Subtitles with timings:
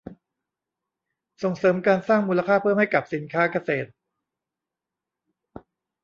[1.43, 3.89] ส่งเสริมการสร้างมูลค่าเพิ่มให้กับสินค้าเกษตร